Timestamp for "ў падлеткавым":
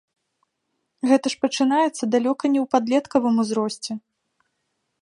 2.63-3.35